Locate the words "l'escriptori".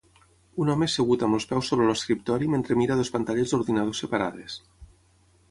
1.89-2.49